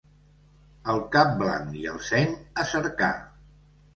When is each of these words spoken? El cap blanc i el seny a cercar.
El 0.93 1.01
cap 1.15 1.35
blanc 1.41 1.77
i 1.81 1.85
el 1.91 2.01
seny 2.07 2.33
a 2.63 2.65
cercar. 2.73 3.13